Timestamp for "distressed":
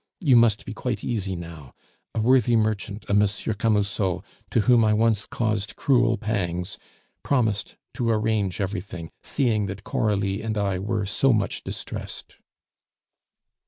11.63-12.37